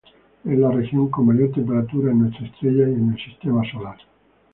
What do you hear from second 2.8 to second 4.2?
y en el sistema solar.